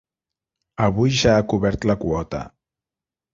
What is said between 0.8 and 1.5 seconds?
Avui ja ha